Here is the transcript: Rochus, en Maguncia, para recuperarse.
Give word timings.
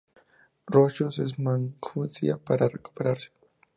Rochus, 0.65 1.19
en 1.19 1.31
Maguncia, 1.43 2.35
para 2.37 2.67
recuperarse. 2.69 3.29